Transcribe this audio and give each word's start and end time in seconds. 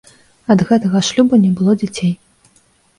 Ад 0.53 0.63
гэтага 0.69 1.03
шлюбу 1.11 1.41
не 1.45 1.51
было 1.61 1.79
дзяцей. 1.85 2.13